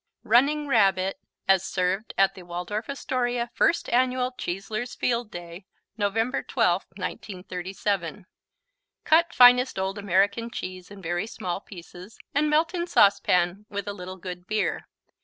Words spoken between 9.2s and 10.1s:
finest old